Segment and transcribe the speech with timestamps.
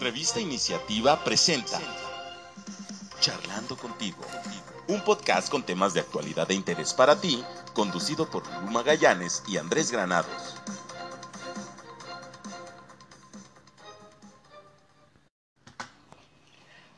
[0.00, 1.80] Revista Iniciativa presenta
[3.18, 4.22] Charlando contigo,
[4.86, 7.42] un podcast con temas de actualidad de interés para ti,
[7.74, 10.54] conducido por Luma Gallanes y Andrés Granados.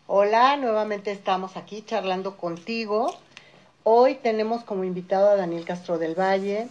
[0.07, 3.17] Hola, nuevamente estamos aquí charlando contigo.
[3.83, 6.69] Hoy tenemos como invitado a Daniel Castro del Valle.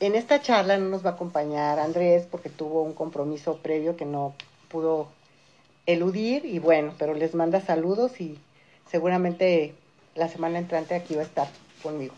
[0.00, 4.06] En esta charla no nos va a acompañar Andrés porque tuvo un compromiso previo que
[4.06, 4.34] no
[4.72, 5.08] pudo
[5.86, 8.38] eludir y bueno, pero les manda saludos y
[8.90, 9.74] seguramente
[10.14, 11.48] la semana entrante aquí va a estar
[11.82, 12.14] conmigo.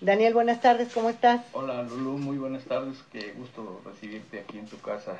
[0.00, 1.42] Daniel, buenas tardes, ¿cómo estás?
[1.52, 5.16] Hola Lulu, muy buenas tardes, qué gusto recibirte aquí en tu casa.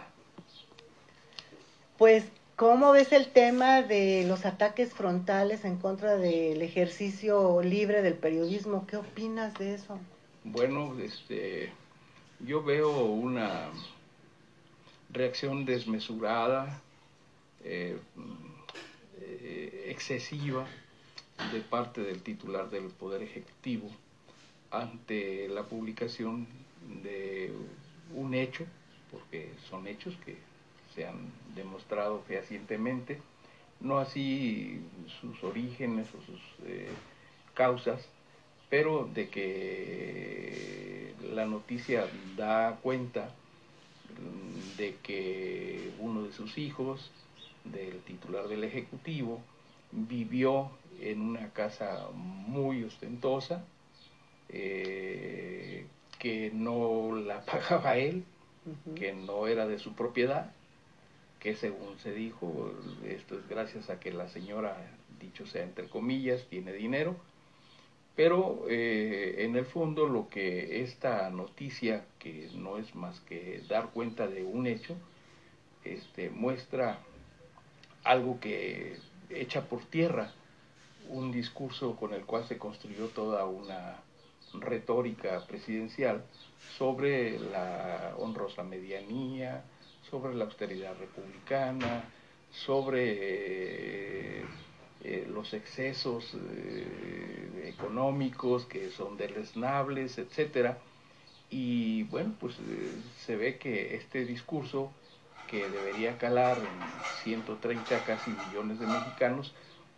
[1.98, 2.24] Pues,
[2.56, 8.84] ¿cómo ves el tema de los ataques frontales en contra del ejercicio libre del periodismo?
[8.88, 9.98] ¿Qué opinas de eso?
[10.42, 11.72] Bueno, este,
[12.40, 13.70] yo veo una
[15.12, 16.80] reacción desmesurada,
[17.64, 17.98] eh,
[19.20, 20.66] eh, excesiva
[21.52, 23.90] de parte del titular del Poder Ejecutivo
[24.70, 26.46] ante la publicación
[27.02, 27.52] de
[28.14, 28.64] un hecho,
[29.10, 30.36] porque son hechos que
[30.94, 33.20] se han demostrado fehacientemente,
[33.80, 34.80] no así
[35.20, 36.88] sus orígenes o sus eh,
[37.54, 38.08] causas,
[38.70, 43.34] pero de que la noticia da cuenta
[44.76, 47.10] de que uno de sus hijos,
[47.64, 49.40] del titular del Ejecutivo,
[49.92, 53.64] vivió en una casa muy ostentosa,
[54.48, 55.86] eh,
[56.18, 58.24] que no la pagaba él,
[58.94, 60.52] que no era de su propiedad,
[61.40, 62.72] que según se dijo,
[63.04, 64.76] esto es gracias a que la señora,
[65.20, 67.16] dicho sea entre comillas, tiene dinero,
[68.14, 73.90] pero eh, en el fondo lo que esta noticia, que no es más que dar
[73.90, 74.96] cuenta de un hecho,
[75.84, 76.98] este, muestra
[78.04, 78.98] algo que
[79.30, 80.32] echa por tierra
[81.08, 83.96] un discurso con el cual se construyó toda una
[84.54, 86.24] retórica presidencial
[86.76, 89.64] sobre la honrosa medianía,
[90.10, 92.04] sobre la austeridad republicana,
[92.50, 94.42] sobre
[95.04, 100.78] eh, los excesos eh, económicos que son deleznables, etcétera.
[101.50, 102.92] Y bueno, pues eh,
[103.26, 104.90] se ve que este discurso
[105.48, 109.52] que debería calar en 130 casi millones de mexicanos,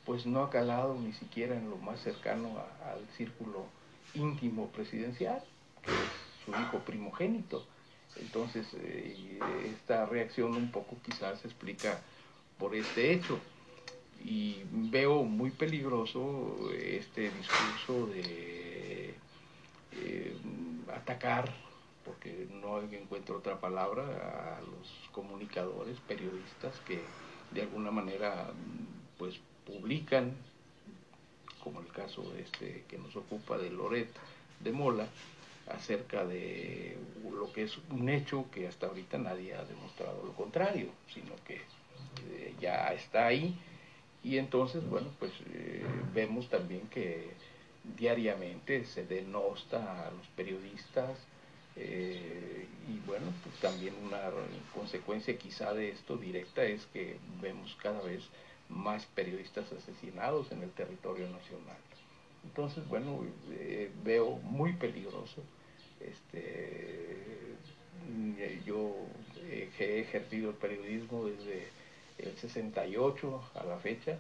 [0.04, 2.48] pues no ha calado ni siquiera en lo más cercano
[2.84, 3.66] al círculo
[4.14, 5.42] íntimo presidencial,
[5.82, 7.64] que es su hijo primogénito.
[8.16, 8.66] Entonces,
[9.64, 12.00] esta reacción un poco quizás se explica
[12.58, 13.38] por este hecho
[14.24, 19.14] y veo muy peligroso este discurso de
[19.92, 20.36] eh,
[20.94, 21.52] atacar,
[22.04, 27.02] porque no encuentro otra palabra, a los comunicadores, periodistas que
[27.50, 28.50] de alguna manera
[29.18, 30.32] pues publican,
[31.62, 34.08] como el caso este que nos ocupa de Loret
[34.60, 35.06] de Mola,
[35.68, 36.96] acerca de
[37.30, 41.56] lo que es un hecho que hasta ahorita nadie ha demostrado lo contrario, sino que
[41.56, 43.58] eh, ya está ahí
[44.24, 47.28] y entonces, bueno, pues eh, vemos también que
[47.98, 51.10] diariamente se denosta a los periodistas
[51.76, 54.22] eh, y bueno, pues también una
[54.72, 58.22] consecuencia quizá de esto directa es que vemos cada vez
[58.70, 61.76] más periodistas asesinados en el territorio nacional.
[62.44, 65.42] Entonces, bueno, eh, veo muy peligroso.
[66.00, 67.56] Este,
[68.64, 68.94] yo
[69.50, 71.83] he ejercido el periodismo desde
[72.18, 74.18] el 68 a la fecha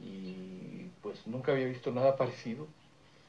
[0.00, 2.66] y pues nunca había visto nada parecido,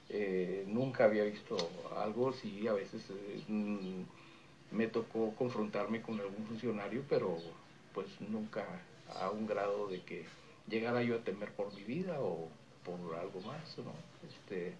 [0.10, 1.58] eh, nunca había visto
[1.98, 4.04] algo, sí, a veces eh, mm,
[4.72, 7.38] me tocó confrontarme con algún funcionario, pero
[7.94, 8.66] pues nunca
[9.20, 10.26] a un grado de que
[10.68, 12.50] llegara yo a temer por mi vida o
[12.84, 13.94] por algo más, ¿no?
[14.28, 14.74] Este,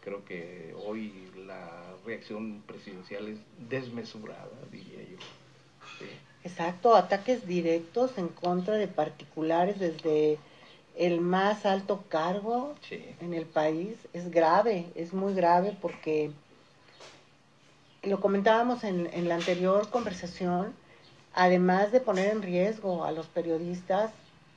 [0.00, 3.38] creo que hoy la reacción presidencial es
[3.68, 5.18] desmesurada, diría yo.
[6.44, 10.38] Exacto, ataques directos en contra de particulares desde
[10.96, 13.94] el más alto cargo en el país.
[14.12, 16.32] Es grave, es muy grave porque
[18.02, 20.74] lo comentábamos en, en la anterior conversación,
[21.32, 24.10] además de poner en riesgo a los periodistas,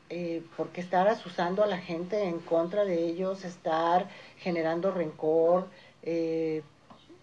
[0.10, 4.08] eh, porque estar asusando a la gente en contra de ellos, estar
[4.40, 5.68] generando rencor,
[6.02, 6.64] eh,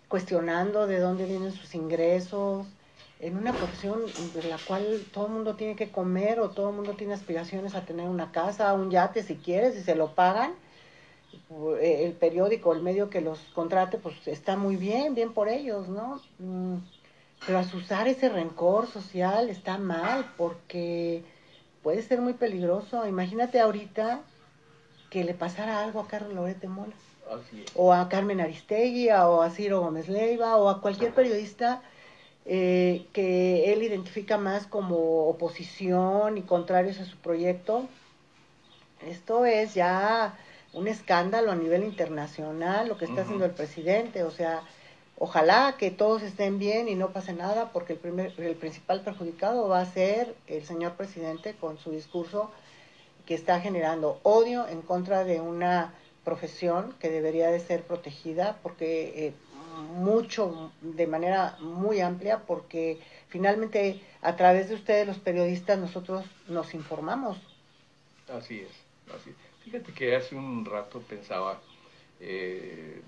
[0.08, 2.66] cuestionando de dónde vienen sus ingresos,
[3.22, 4.02] en una profesión
[4.34, 7.76] en la cual todo el mundo tiene que comer o todo el mundo tiene aspiraciones
[7.76, 10.54] a tener una casa, un yate si quieres, y se lo pagan,
[11.80, 15.88] eh, el periódico, el medio que los contrate, pues está muy bien, bien por ellos,
[15.88, 16.20] ¿no?
[16.40, 16.78] Mm,
[17.46, 21.22] pero asusar ese rencor social está mal porque
[21.84, 23.06] puede ser muy peligroso.
[23.06, 24.22] Imagínate ahorita
[25.10, 26.94] que le pasara algo a Carlos Lorete Mola.
[27.76, 31.82] O a Carmen Aristegui, o a Ciro Gómez Leiva, o a cualquier periodista
[32.44, 37.88] eh, que él identifica más como oposición y contrarios a su proyecto.
[39.06, 40.36] Esto es ya
[40.72, 44.24] un escándalo a nivel internacional, lo que está haciendo el presidente.
[44.24, 44.62] O sea,
[45.18, 49.68] ojalá que todos estén bien y no pase nada, porque el, primer, el principal perjudicado
[49.68, 52.50] va a ser el señor presidente con su discurso
[53.26, 55.94] que está generando odio en contra de una
[56.24, 59.32] profesión que debería de ser protegida, porque eh,
[59.72, 62.98] mucho, de manera muy amplia, porque
[63.28, 67.38] finalmente a través de ustedes los periodistas nosotros nos informamos.
[68.28, 69.34] Así es, así
[69.64, 71.60] Fíjate que hace un rato pensaba
[72.20, 73.00] eh,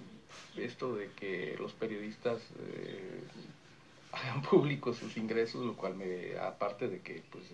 [0.57, 3.23] esto de que los periodistas eh,
[4.13, 7.45] hagan públicos sus ingresos, lo cual me, aparte de que pues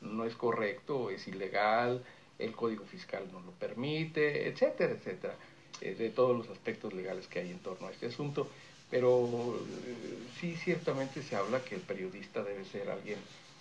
[0.00, 2.04] no es correcto, es ilegal,
[2.38, 5.34] el código fiscal no lo permite, etcétera, etcétera,
[5.80, 8.48] de todos los aspectos legales que hay en torno a este asunto.
[8.90, 13.18] Pero eh, sí ciertamente se habla que el periodista debe ser alguien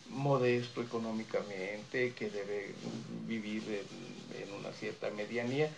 [0.10, 2.74] modesto económicamente, que debe
[3.28, 3.64] vivir
[4.40, 5.70] en, una cierta medianía.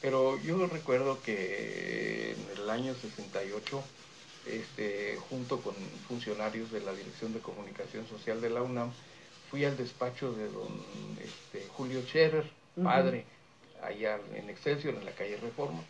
[0.00, 3.82] Pero yo recuerdo que en el año 68,
[4.46, 5.74] este, junto con
[6.08, 8.92] funcionarios de la Dirección de Comunicación Social de la UNAM,
[9.50, 10.68] fui al despacho de don
[11.22, 12.44] este, Julio Scherer,
[12.82, 13.24] padre,
[13.86, 15.82] allá en Excelsior, en la calle Reforma.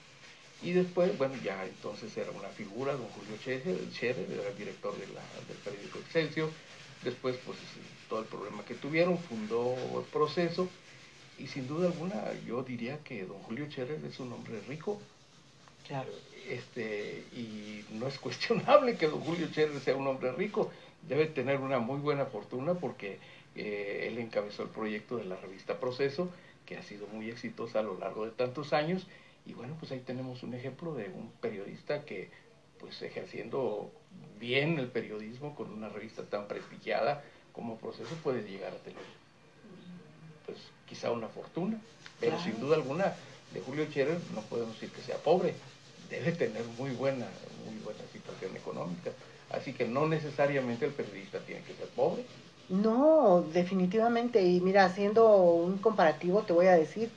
[0.62, 5.06] Y después, bueno, ya entonces era una figura, don Julio Scherer, era el director de
[5.08, 6.50] la, del periódico Excelsior.
[7.02, 7.58] Después, pues
[8.08, 10.68] todo el problema que tuvieron, fundó el proceso.
[11.38, 15.00] Y sin duda alguna, yo diría que don Julio Scherer es un hombre rico.
[15.86, 16.10] Claro.
[16.48, 20.70] Este, y no es cuestionable que don Julio Scherer sea un hombre rico.
[21.06, 23.18] Debe tener una muy buena fortuna porque
[23.54, 26.30] eh, él encabezó el proyecto de la revista Proceso,
[26.66, 29.06] que ha sido muy exitosa a lo largo de tantos años.
[29.46, 32.30] Y bueno, pues ahí tenemos un ejemplo de un periodista que,
[32.78, 33.92] pues ejerciendo
[34.38, 37.22] bien el periodismo con una revista tan prestigiada
[37.52, 39.02] como Proceso, puede llegar a tener,
[40.46, 40.58] pues
[40.88, 41.80] quizá una fortuna.
[42.20, 43.14] Pero sin duda alguna,
[43.52, 45.54] de Julio Scherer no podemos decir que sea pobre.
[46.10, 47.26] Debe tener muy buena,
[47.64, 49.10] muy buena situación económica.
[49.50, 52.24] Así que no necesariamente el periodista tiene que ser pobre.
[52.68, 54.42] No, definitivamente.
[54.42, 57.10] Y mira, haciendo un comparativo, te voy a decir,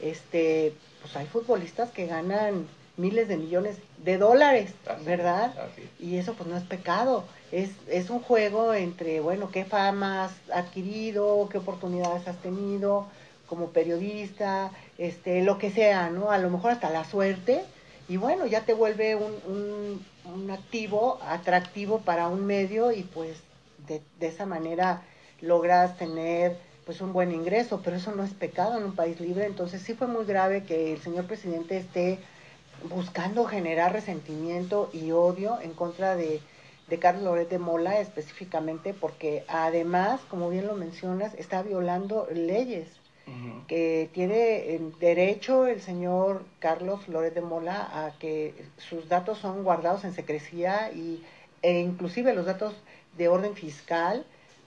[0.00, 4.72] este, pues hay futbolistas que ganan miles de millones de dólares,
[5.04, 5.54] ¿verdad?
[5.98, 7.24] Y eso pues no es pecado.
[7.52, 13.06] Es, es un juego entre, bueno, qué fama has adquirido, qué oportunidades has tenido
[13.46, 16.30] como periodista, este, lo que sea, ¿no?
[16.30, 17.64] A lo mejor hasta la suerte.
[18.08, 23.38] Y bueno, ya te vuelve un, un, un activo atractivo para un medio y pues
[23.86, 25.02] de, esa manera
[25.40, 29.46] logras tener pues un buen ingreso, pero eso no es pecado en un país libre,
[29.46, 32.18] entonces sí fue muy grave que el señor presidente esté
[32.88, 36.40] buscando generar resentimiento y odio en contra de,
[36.88, 42.88] de Carlos Loret de Mola específicamente, porque además, como bien lo mencionas, está violando leyes
[43.66, 50.04] que tiene derecho el señor Carlos Loret de Mola a que sus datos son guardados
[50.04, 51.24] en secrecía y,
[51.62, 52.74] e inclusive los datos
[53.16, 54.24] de orden fiscal,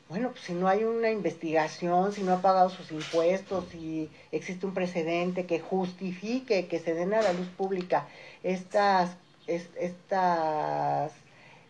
[0.10, 4.66] bueno, pues si no hay una investigación, si no ha pagado sus impuestos, si existe
[4.66, 8.08] un precedente que justifique que se den a la luz pública
[8.42, 9.16] estas,
[9.46, 11.12] estas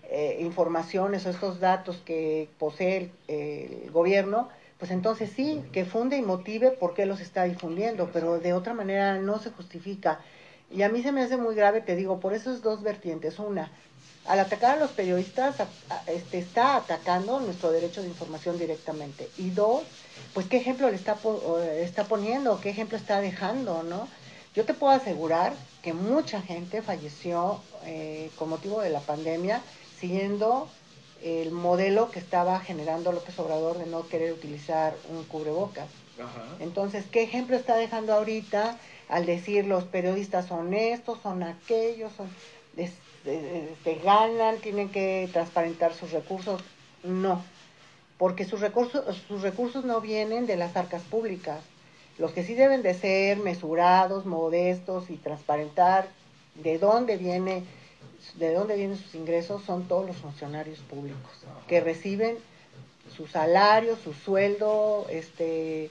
[0.04, 6.22] eh, informaciones o estos datos que posee el, gobierno, pues entonces sí, que funde y
[6.22, 10.22] motive por qué los está difundiendo, pero de otra manera no se justifica.
[10.72, 13.38] Y a mí se me hace muy grave, te digo, por esas dos vertientes.
[13.38, 13.70] Una,
[14.30, 15.56] al atacar a los periodistas,
[16.06, 19.28] este, está atacando nuestro derecho de información directamente.
[19.40, 19.82] Y dos,
[20.36, 21.18] pues qué ejemplo le está,
[21.78, 24.08] está poniendo, qué ejemplo está dejando, ¿no?
[24.54, 29.64] Yo te puedo asegurar que mucha gente falleció eh, con motivo de la pandemia
[30.00, 30.70] siguiendo
[31.24, 35.88] el modelo que estaba generando López Obrador de no querer utilizar un cubrebocas.
[36.60, 42.30] Entonces, ¿qué ejemplo está dejando ahorita al decir los periodistas son estos, son aquellos, son
[43.84, 46.62] te ganan, tienen que transparentar sus recursos.
[47.04, 47.44] No,
[48.18, 51.62] porque sus recursos, sus recursos no vienen de las arcas públicas.
[52.18, 56.10] Los que sí deben de ser mesurados, modestos y transparentar
[56.56, 57.64] de dónde viene
[58.36, 61.32] de dónde vienen sus ingresos son todos los funcionarios públicos
[61.68, 62.38] que reciben
[63.16, 65.90] su salario, su sueldo, este,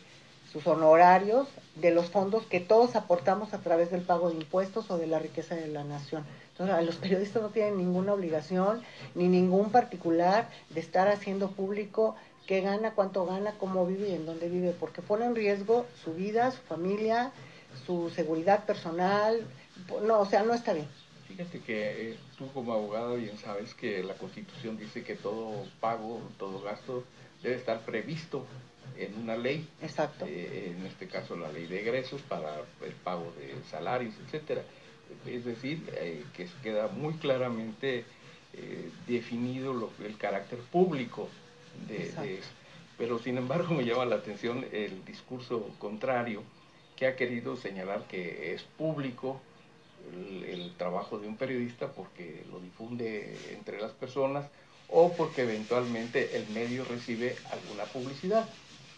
[0.53, 4.99] sus honorarios de los fondos que todos aportamos a través del pago de impuestos o
[4.99, 6.25] de la riqueza de la nación.
[6.59, 8.83] Entonces, los periodistas no tienen ninguna obligación
[9.15, 12.17] ni ningún particular de estar haciendo público
[12.49, 16.15] qué gana, cuánto gana, cómo vive y en dónde vive, porque pone en riesgo su
[16.15, 17.31] vida, su familia,
[17.87, 19.47] su seguridad personal.
[20.03, 20.89] No, o sea, no está bien.
[21.29, 26.23] Fíjate que eh, tú como abogado bien sabes que la Constitución dice que todo pago,
[26.39, 27.05] todo gasto
[27.43, 28.47] debe estar previsto
[28.97, 29.69] en una ley.
[29.83, 30.25] Exacto.
[30.27, 34.63] Eh, en este caso la ley de egresos para el pago de salarios, etcétera.
[35.27, 38.05] Es decir, eh, que queda muy claramente
[39.07, 41.29] definido el carácter público
[41.87, 42.51] de, eso.
[42.97, 46.43] Pero sin embargo me llama la atención el discurso contrario
[46.97, 49.41] que ha querido señalar que es público
[50.49, 54.47] el, trabajo de un periodista porque lo difunde entre las personas
[54.89, 58.49] o porque eventualmente el medio recibe alguna publicidad.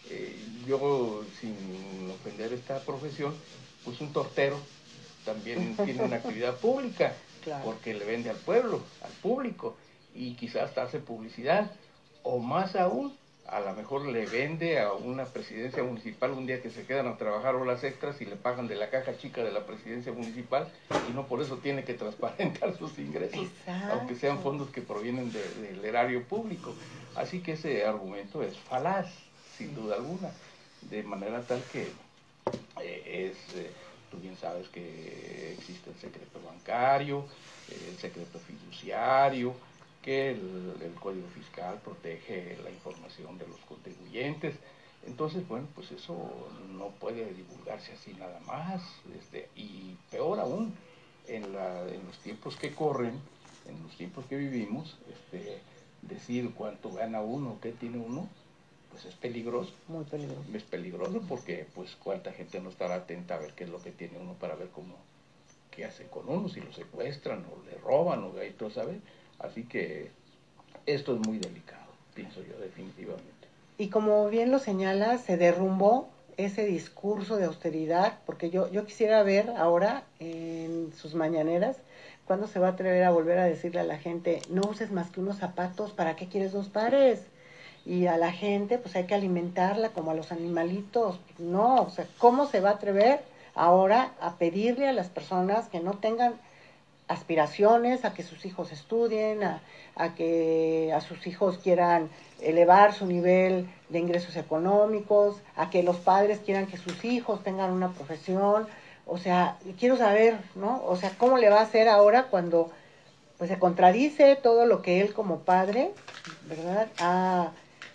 [0.09, 0.35] Eh,
[0.67, 3.35] yo, sin ofender esta profesión,
[3.83, 4.57] pues un tortero
[5.25, 7.13] también tiene una actividad pública
[7.63, 9.75] porque le vende al pueblo, al público
[10.13, 11.71] y quizás hasta hace publicidad
[12.23, 13.15] o más aún
[13.47, 17.17] a lo mejor le vende a una presidencia municipal un día que se quedan a
[17.17, 20.71] trabajar horas extras y le pagan de la caja chica de la presidencia municipal
[21.09, 23.47] y no por eso tiene que transparentar sus ingresos,
[23.91, 26.73] aunque sean fondos que provienen del erario público.
[27.15, 29.07] Así que ese argumento es falaz,
[29.57, 30.31] sin duda alguna,
[30.89, 31.87] de manera tal que
[32.81, 33.69] eh, es, eh,
[34.11, 37.25] tú bien sabes que existe el secreto bancario,
[37.69, 39.55] el secreto fiduciario,
[40.01, 44.55] que el, Código Fiscal protege la información de los contribuyentes.
[45.07, 46.29] Entonces, bueno, pues eso
[46.69, 48.83] no puede divulgarse así nada más.
[49.17, 50.75] Este, y peor aún,
[51.27, 53.19] en, la, en los tiempos que corren,
[53.67, 55.59] en los tiempos que vivimos, este,
[56.01, 58.29] decir cuánto gana uno, qué tiene uno,
[58.91, 59.73] pues es peligroso.
[59.87, 60.41] Muy peligroso.
[60.53, 63.91] Es peligroso porque pues cuánta gente no estará atenta a ver qué es lo que
[63.91, 64.95] tiene uno para ver cómo,
[65.71, 68.97] qué hace con uno, si lo secuestran o le roban o ahí todo, ¿sabes?
[69.39, 70.11] Así que
[70.85, 73.31] esto es muy delicado, pienso yo definitivamente.
[73.77, 79.23] Y como bien lo señala, se derrumbó ese discurso de austeridad, porque yo, yo quisiera
[79.23, 81.77] ver ahora en sus mañaneras
[82.25, 85.09] cuándo se va a atrever a volver a decirle a la gente, no uses más
[85.09, 87.25] que unos zapatos, ¿para qué quieres dos pares?
[87.85, 91.19] Y a la gente, pues hay que alimentarla como a los animalitos.
[91.39, 93.21] No, o sea, ¿cómo se va a atrever
[93.55, 96.35] ahora a pedirle a las personas que no tengan
[97.11, 102.09] aspiraciones a que sus hijos estudien, a, que a sus hijos quieran
[102.41, 107.71] elevar su nivel de ingresos económicos, a que los padres quieran que sus hijos tengan
[107.71, 108.67] una profesión.
[109.05, 110.81] O sea, quiero saber, ¿no?
[110.85, 112.71] O sea, ¿cómo le va a hacer ahora cuando
[113.37, 115.91] pues se contradice todo lo que él como padre,
[116.47, 116.87] ¿verdad?
[116.99, 117.51] Ha,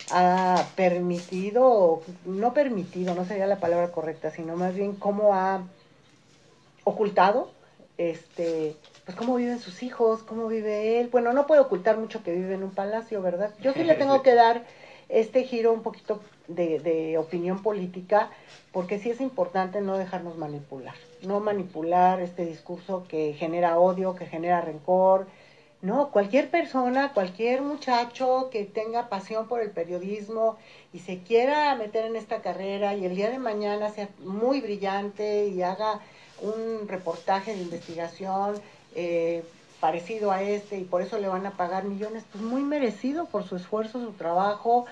[0.09, 5.63] ha permitido, no permitido, no sería la palabra correcta, sino más bien cómo ha
[6.83, 7.51] ocultado
[7.97, 11.07] este pues cómo viven sus hijos, cómo vive él.
[11.09, 13.53] Bueno, no puede ocultar mucho que vive en un palacio, ¿verdad?
[13.61, 14.65] Yo sí le tengo que dar
[15.07, 18.29] este giro un poquito de, de opinión política,
[18.73, 24.25] porque sí es importante no dejarnos manipular, no manipular este discurso que genera odio, que
[24.25, 25.27] genera rencor.
[25.81, 30.57] No, cualquier persona, cualquier muchacho que tenga pasión por el periodismo
[30.91, 35.47] y se quiera meter en esta carrera y el día de mañana sea muy brillante
[35.47, 35.99] y haga
[36.41, 38.55] un reportaje de investigación
[38.95, 39.43] eh,
[39.79, 43.43] parecido a este y por eso le van a pagar millones, pues muy merecido por
[43.43, 44.87] su esfuerzo, su trabajo,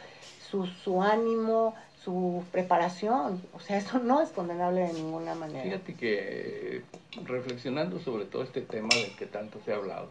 [0.51, 1.73] su, su ánimo,
[2.03, 3.41] su preparación.
[3.53, 5.63] O sea, eso no es condenable de ninguna manera.
[5.63, 6.83] Fíjate que
[7.23, 10.09] reflexionando sobre todo este tema del que tanto se ha hablado,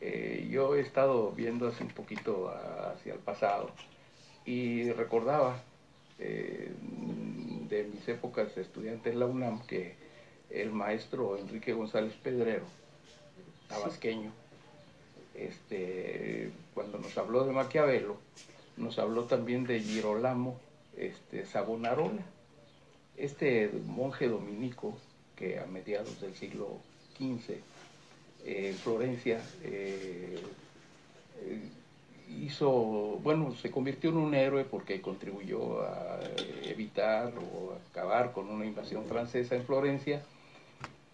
[0.00, 3.70] eh, yo he estado viendo hace un poquito hacia el pasado
[4.46, 5.62] y recordaba
[6.18, 6.72] eh,
[7.68, 9.94] de mis épocas de estudiante en la UNAM que
[10.48, 12.64] el maestro Enrique González Pedrero
[13.68, 14.32] tabasqueño,
[15.34, 18.16] este, cuando nos habló de Maquiavelo,
[18.76, 20.58] nos habló también de Girolamo
[20.96, 22.22] este, Savonarola,
[23.16, 24.96] este monje dominico
[25.36, 26.78] que a mediados del siglo
[27.16, 27.60] XV
[28.44, 30.40] en Florencia eh,
[31.42, 31.60] eh,
[32.38, 32.70] hizo,
[33.22, 36.20] bueno, se convirtió en un héroe porque contribuyó a
[36.64, 40.22] evitar o acabar con una invasión francesa en Florencia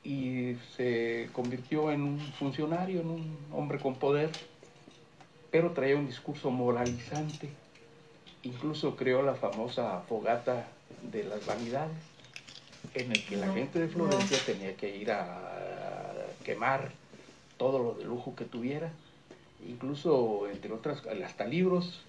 [0.04, 4.30] y se convirtió en un funcionario, en un hombre con poder,
[5.50, 7.49] pero traía un discurso moralizante.
[8.45, 10.68] Incluso creó la famosa fogata
[11.11, 11.97] de las vanidades,
[12.95, 15.42] en el que la gente de Florencia tenía que ir a
[16.45, 16.92] quemar
[17.56, 18.92] todo lo de lujo que tuviera.
[19.68, 22.00] Incluso, entre otras, hasta libros,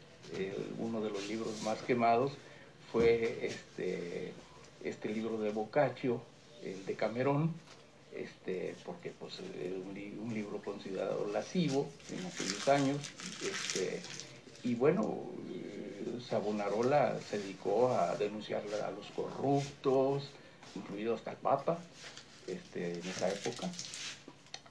[0.77, 2.33] uno de los libros más quemados
[2.91, 4.33] fue este,
[4.83, 6.21] este libro de Boccaccio,
[6.63, 7.53] el de Camerón,
[8.13, 9.73] este, porque pues es
[10.19, 12.97] un, libro considerado lascivo en aquellos años,
[13.41, 14.01] este,
[14.63, 15.17] y bueno,
[15.51, 20.29] eh, Savonarola se dedicó a denunciar a los corruptos,
[20.75, 21.79] incluido hasta el Papa,
[22.47, 23.69] en esa época,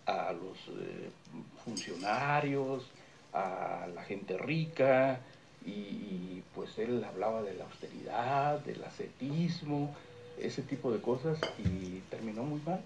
[0.07, 1.11] a los eh,
[1.65, 2.85] funcionarios,
[3.33, 5.21] a la gente rica,
[5.65, 9.95] y, pues él hablaba de la austeridad, del ascetismo,
[10.39, 12.81] ese tipo de cosas, y terminó muy mal.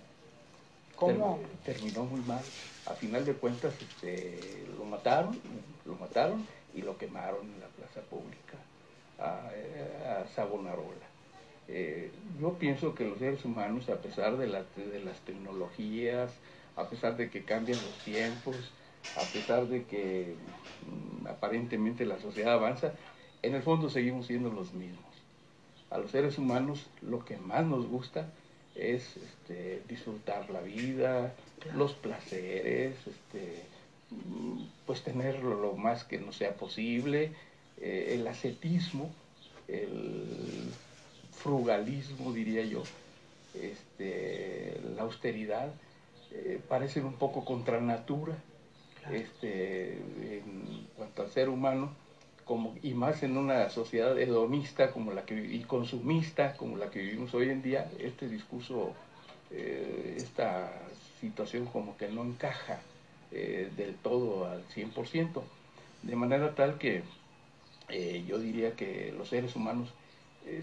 [0.97, 1.41] ¿Cómo?
[1.65, 2.43] terminó muy mal.
[2.87, 5.39] A final de cuentas este, lo mataron,
[5.87, 8.59] lo mataron y lo quemaron en la plaza pública
[9.19, 11.07] a, a Savonarola.
[11.69, 12.11] Eh,
[12.41, 16.33] yo pienso que los seres humanos, a pesar de, de las tecnologías,
[16.80, 18.56] a pesar de que cambian los tiempos,
[19.16, 20.34] a pesar de que
[20.87, 22.92] mm, aparentemente la sociedad avanza,
[23.42, 25.04] en el fondo seguimos siendo los mismos.
[25.90, 28.28] A los seres humanos lo que más nos gusta
[28.75, 31.34] es este, disfrutar la vida,
[31.75, 33.62] los placeres, este,
[34.10, 37.32] mm, pues tenerlo lo más que no sea posible,
[37.80, 39.10] eh, el ascetismo,
[39.68, 40.70] el
[41.32, 42.82] frugalismo, diría yo,
[43.54, 45.72] este, la austeridad,
[46.32, 48.37] eh, parecen un poco contra natura
[49.12, 51.90] este, en cuanto al ser humano,
[52.44, 57.00] como, y más en una sociedad hedonista como la que, y consumista como la que
[57.00, 58.92] vivimos hoy en día, este discurso,
[59.50, 60.72] eh, esta
[61.20, 62.80] situación como que no encaja
[63.30, 65.42] eh, del todo al 100%,
[66.02, 67.02] de manera tal que
[67.88, 69.88] eh, yo diría que los seres humanos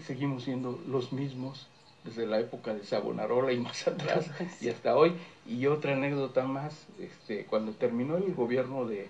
[0.04, 1.68] seguimos siendo los mismos
[2.08, 5.12] desde la época de Savonarola y más atrás y hasta hoy.
[5.46, 9.08] Y otra anécdota más, este, cuando terminó el gobierno de,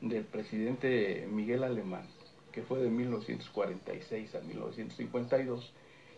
[0.00, 2.06] del presidente Miguel Alemán,
[2.52, 5.72] que fue de 1946 a 1952,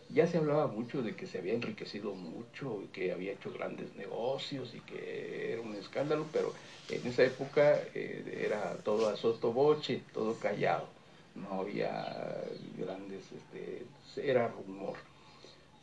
[0.09, 3.93] ya se hablaba mucho de que se había enriquecido mucho y que había hecho grandes
[3.95, 6.53] negocios y que era un escándalo, pero
[6.89, 10.87] en esa época eh, era todo a sotoboche, todo callado,
[11.35, 12.41] no había
[12.77, 14.95] grandes, este, era rumor.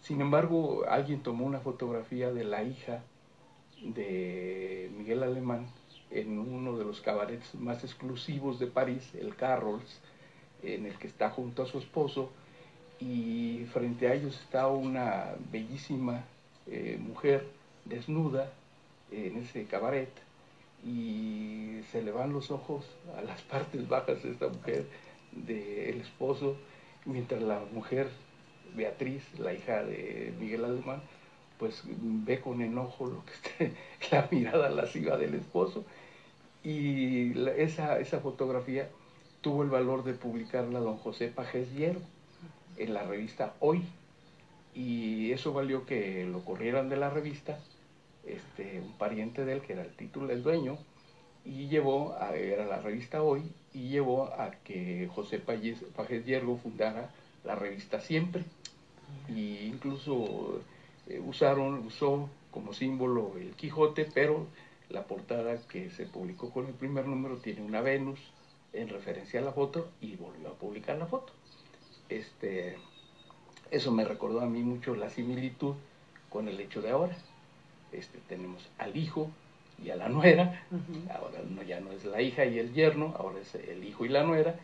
[0.05, 3.03] Sin embargo, alguien tomó una fotografía de la hija
[3.81, 5.67] de Miguel Alemán
[6.11, 10.03] en uno de los cabarets más exclusivos de París, el Carrols,
[10.63, 12.31] en el que está junto a su esposo,
[13.01, 16.23] y frente a ellos está una bellísima
[16.67, 17.47] eh, mujer
[17.87, 18.53] desnuda
[19.11, 20.13] en ese cabaret,
[20.85, 22.85] y se le van los ojos
[23.17, 24.87] a las partes bajas de esta mujer,
[25.33, 26.59] del esposo,
[27.07, 28.11] mientras la mujer
[28.75, 31.03] Beatriz, la hija de Miguel Alemán,
[31.59, 33.77] pues ve con enojo lo que esté,
[34.11, 35.85] la mirada lasciva del esposo.
[36.63, 38.89] Y esa, esa fotografía
[39.41, 42.01] tuvo el valor de publicarla don José Pajes Hierro
[42.77, 43.85] en la revista Hoy.
[44.75, 47.59] Y eso valió que lo corrieran de la revista,
[48.25, 50.79] este, un pariente de él, que era el título del dueño,
[51.45, 57.11] y llevó, a, era la revista Hoy, y llevó a que José Pajes Hierro fundara
[57.45, 58.45] la revista Siempre
[59.29, 60.61] y incluso
[61.09, 64.47] eh, usaron, usó como símbolo el Quijote, pero
[64.89, 68.21] la portada que se publicó con el primer número tiene una Venus
[68.73, 71.33] en referencia a la foto y volvió a publicar la foto.
[72.09, 72.77] Este,
[73.71, 75.75] eso me recordó a mí mucho la similitud
[76.31, 77.17] con el hecho de ahora.
[77.93, 79.31] Este, tenemos al hijo
[79.83, 80.65] y a la nuera,
[81.13, 84.09] ahora no, ya no es la hija y el yerno, ahora es el hijo y
[84.09, 84.57] la nuera,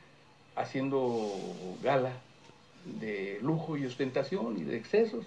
[0.54, 1.32] haciendo
[1.82, 2.12] gala
[2.84, 5.26] de lujo y ostentación y de excesos,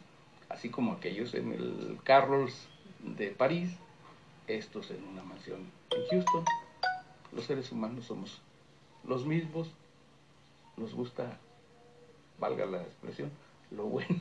[0.50, 2.68] así como aquellos en el Carlos
[3.00, 3.72] de París,
[4.48, 5.60] estos en una mansión
[5.92, 6.46] en Houston.
[7.32, 8.42] Los seres humanos somos
[9.04, 9.72] los mismos,
[10.78, 11.38] nos gusta,
[12.39, 13.32] valga la expresión,
[13.72, 14.20] lo bueno.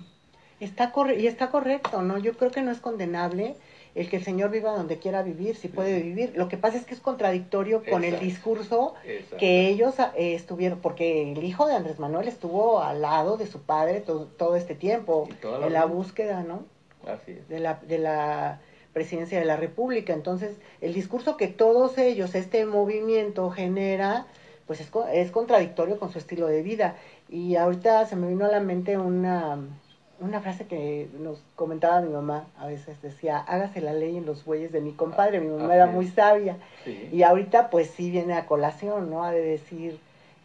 [0.60, 2.18] Está y está correcto, ¿no?
[2.18, 3.56] Yo creo que no es condenable
[3.94, 6.32] el que el Señor viva donde quiera vivir, si puede vivir.
[6.34, 8.94] Lo que pasa es que es contradictorio con el discurso
[9.38, 13.60] que ellos eh, estuvieron, porque el hijo de Andrés Manuel estuvo al lado de su
[13.60, 16.64] padre todo, este tiempo, en la búsqueda, ¿no?
[17.06, 17.48] Así es.
[17.48, 18.60] De la, de la
[18.92, 20.12] presidencia de la República.
[20.12, 24.26] Entonces, el discurso que todos ellos, este movimiento genera,
[24.66, 26.96] pues es, es contradictorio con su estilo de vida.
[27.28, 29.58] Y ahorita se me vino a la mente una
[30.22, 34.44] una frase que nos comentaba mi mamá a veces decía, hágase la ley en los
[34.44, 36.56] bueyes de mi compadre, mi mamá era muy sabia.
[37.12, 39.24] Y ahorita pues sí viene a colación, ¿no?
[39.24, 39.98] Ha de decir,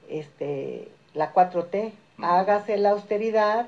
[0.09, 3.67] este, la 4T, hágase la austeridad,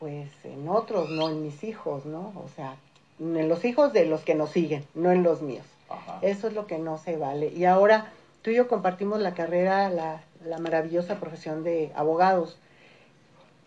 [0.00, 2.32] pues en otros, no en mis hijos, ¿no?
[2.36, 2.74] O sea,
[3.20, 5.66] en los hijos de los que nos siguen, no en los míos.
[6.22, 7.48] Eso es lo que no se vale.
[7.48, 8.12] Y ahora
[8.42, 12.58] tú y yo compartimos la carrera, la, la maravillosa profesión de abogados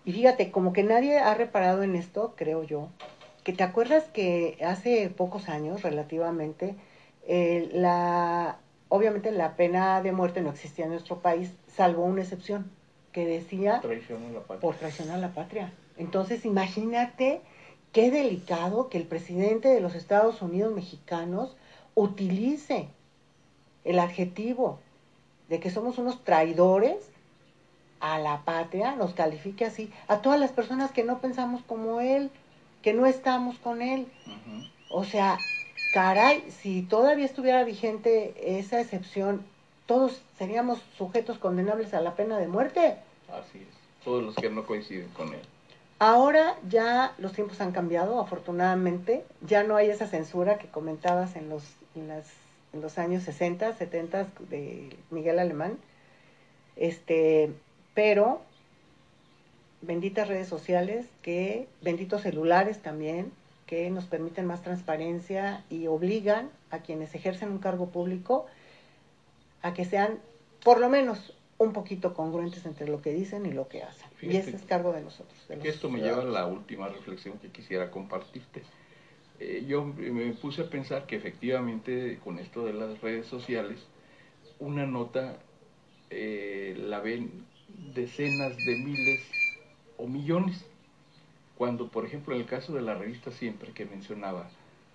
[0.06, 2.90] Y fíjate, como que nadie ha reparado en esto, creo yo,
[3.44, 6.76] que te acuerdas que hace pocos años, relativamente,
[7.28, 8.58] eh, la,
[8.90, 12.72] obviamente la pena de muerte no existía en nuestro país, salvo una excepción,
[13.12, 13.82] que decía
[14.60, 15.72] por traición a la patria.
[15.98, 17.42] Entonces, imagínate
[17.92, 21.56] qué delicado que el presidente de los Estados Unidos mexicanos
[21.96, 22.88] utilice
[23.84, 24.80] el adjetivo
[25.48, 27.13] de que somos unos traidores
[28.04, 32.32] a la patria, nos califique así, a todas las personas que no pensamos como él,
[32.82, 34.08] que no estamos con él.
[34.92, 35.38] O sea,
[35.94, 39.46] caray, si todavía estuviera vigente esa excepción,
[39.86, 42.98] todos seríamos sujetos condenables a la pena de muerte.
[43.32, 45.42] Así es, todos los que no coinciden con él.
[45.98, 49.24] Ahora ya los tiempos han cambiado, afortunadamente.
[49.48, 51.64] Ya no hay esa censura que comentabas en los,
[51.96, 52.12] en
[52.82, 55.78] los años 60, 70 de Miguel Alemán.
[56.76, 57.54] Este,
[57.94, 58.42] pero
[59.82, 63.32] benditas redes sociales, que benditos celulares también,
[63.68, 68.46] que nos permiten más transparencia y obligan a quienes ejercen un cargo público
[69.62, 70.20] a que sean
[70.64, 74.08] por lo menos un poquito congruentes entre lo que dicen y lo que hacen.
[74.22, 75.38] y ese es cargo de nosotros.
[75.64, 78.64] esto me lleva a la última reflexión que quisiera compartirte.
[79.40, 83.80] Eh, yo me puse a pensar que efectivamente con esto de las redes sociales,
[84.60, 85.38] una nota
[86.10, 87.46] eh, la ven
[87.94, 89.22] decenas de miles
[89.98, 90.66] o millones,
[91.58, 94.50] cuando por ejemplo en el caso de la revista Siempre que mencionaba,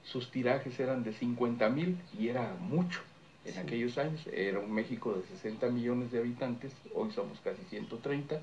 [0.04, 3.00] sus tirajes eran de 50 mil y era mucho.
[3.44, 8.42] En aquellos años, era un México de 60 millones de habitantes, hoy somos casi 130,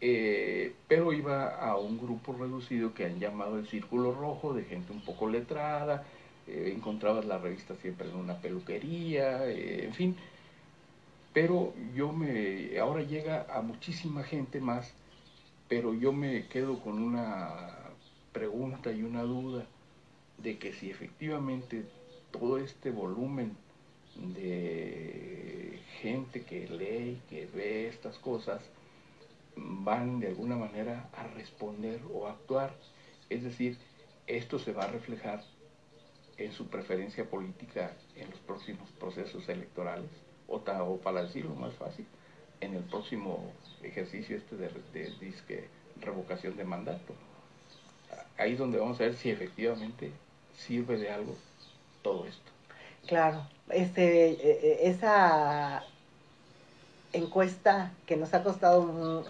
[0.00, 4.92] eh, pero iba a un grupo reducido que han llamado el Círculo Rojo, de gente
[4.92, 6.04] un poco letrada,
[6.46, 10.16] eh, encontrabas la revista siempre en una peluquería, eh, en fin,
[11.34, 14.94] pero yo me, ahora llega a muchísima gente más,
[15.68, 17.74] pero yo me quedo con una
[18.32, 19.66] pregunta y una duda
[20.38, 21.84] de que si efectivamente
[22.30, 23.56] todo este volumen
[24.16, 28.62] de gente que lee, que ve estas cosas,
[29.56, 32.72] van de alguna manera a responder o a actuar.
[33.28, 33.76] Es decir,
[34.26, 35.42] esto se va a reflejar
[36.36, 40.10] en su preferencia política en los próximos procesos electorales,
[40.48, 42.06] o, o para decirlo más fácil,
[42.60, 43.52] en el próximo
[43.82, 45.68] ejercicio este de, disque
[46.00, 47.14] revocación de mandato.
[48.36, 50.10] Ahí es donde vamos a ver si efectivamente
[50.56, 51.34] sirve de algo
[52.02, 52.50] todo esto.
[53.06, 55.84] Claro, este, e, e, esa
[57.12, 58.82] encuesta que nos ha costado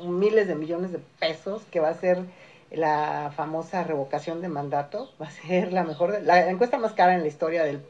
[0.02, 2.24] miles de millones de pesos, que va a ser
[2.70, 7.22] la famosa revocación de mandato, va a ser la mejor, la encuesta más cara en
[7.22, 7.82] la historia del,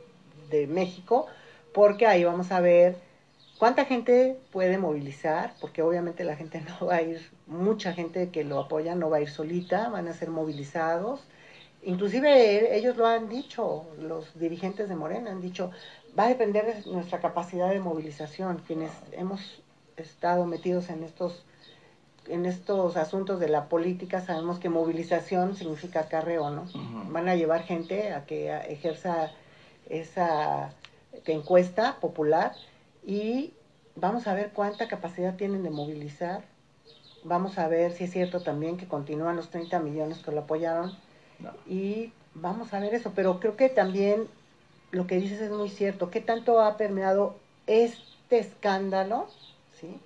[0.51, 1.27] de México,
[1.73, 2.97] porque ahí vamos a ver
[3.59, 8.45] cuánta gente puede movilizar, porque obviamente la gente no va a ir, mucha gente que
[8.45, 11.21] lo apoya no va a ir solita, van a ser movilizados.
[11.83, 15.71] Inclusive ellos lo han dicho, los dirigentes de Morena han dicho,
[16.19, 19.63] va a depender de nuestra capacidad de movilización, quienes hemos
[19.97, 21.45] estado metidos en estos
[22.27, 26.65] en estos asuntos de la política sabemos que movilización significa carreo, ¿no?
[27.11, 29.31] Van a llevar gente a que ejerza
[29.91, 30.73] esa
[31.27, 32.55] encuesta popular
[33.07, 33.53] y
[33.97, 36.43] vamos a ver cuánta capacidad tienen de movilizar.
[37.23, 40.93] Vamos a ver si es cierto también que continúan los 30 millones que lo apoyaron.
[41.67, 44.27] Y vamos a ver eso, pero creo que también
[44.91, 46.11] lo que dices es muy cierto.
[46.11, 47.37] ¿Qué tanto ha permeado
[47.67, 49.29] este escándalo
[49.81, 49.99] ¿sí?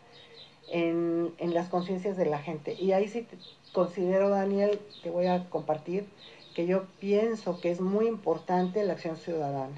[0.71, 2.75] en, en las conciencias de la gente?
[2.75, 3.27] Y ahí sí
[3.73, 6.07] considero, Daniel, te voy a compartir,
[6.55, 9.77] que yo pienso que es muy importante la acción ciudadana.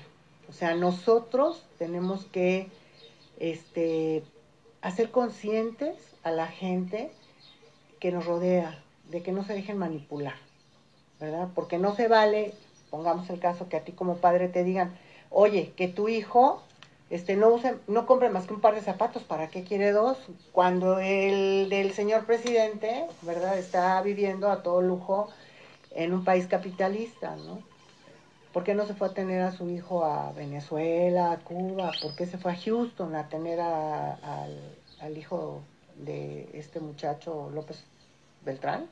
[0.48, 2.68] O sea, nosotros tenemos que
[3.40, 4.22] este,
[4.80, 7.10] hacer conscientes a la gente
[7.98, 10.36] que nos rodea, de que no se dejen manipular,
[11.18, 11.48] ¿verdad?
[11.54, 12.54] Porque no se vale
[12.90, 14.92] pongamos el caso que a ti como padre te digan,
[15.30, 16.62] oye, que tu hijo
[17.08, 20.18] este, no, use, no compre más que un par de zapatos, ¿para qué quiere dos?
[20.52, 25.28] Cuando el del señor presidente, ¿verdad?, está viviendo a todo lujo
[25.92, 27.62] en un país capitalista, ¿no?
[28.52, 31.92] ¿Por qué no se fue a tener a su hijo a Venezuela, a Cuba?
[32.02, 34.58] ¿Por qué se fue a Houston a tener a, al,
[35.00, 35.62] al hijo
[35.96, 37.84] de este muchacho López
[38.44, 38.86] Beltrán?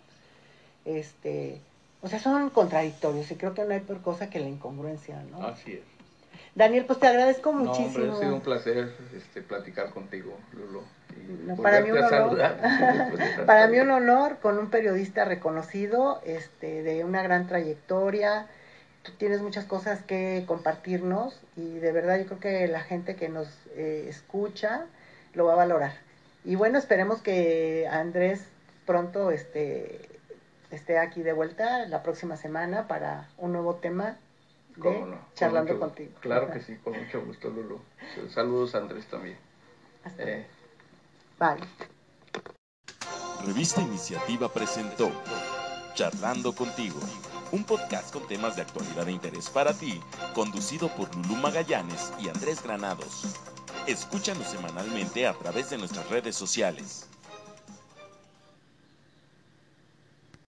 [0.85, 1.61] Este,
[2.03, 5.45] o sea, son contradictorios y creo que no hay peor cosa que la incongruencia, ¿no?
[5.45, 5.99] Así es.
[6.55, 8.07] Daniel, pues te agradezco muchísimo.
[8.07, 10.83] No, ha sido un placer este, platicar contigo, Lulo.
[11.63, 12.39] para mí un honor.
[13.47, 18.47] para mí un honor con un periodista reconocido, este, de una gran trayectoria.
[19.09, 23.31] Tú tienes muchas cosas que compartirnos y de verdad yo creo que la gente que
[23.31, 24.85] nos eh, escucha
[25.33, 25.93] lo va a valorar.
[26.45, 28.45] Y bueno, esperemos que Andrés
[28.85, 30.21] pronto este,
[30.71, 34.19] esté aquí de vuelta la próxima semana para un nuevo tema
[34.77, 36.13] de charlando contigo.
[36.21, 37.81] Claro que sí, con mucho gusto, Lulu.
[38.29, 39.39] Saludos, Andrés, también.
[40.05, 40.47] Hasta eh.
[41.39, 41.67] Bye.
[43.47, 45.11] Revista Iniciativa presentó
[45.95, 47.01] Charlando contigo,
[47.53, 50.01] un podcast con temas de actualidad de interés para ti,
[50.35, 53.25] conducido por Lulú Magallanes y Andrés Granados.
[53.87, 57.08] Escúchanos semanalmente a través de nuestras redes sociales.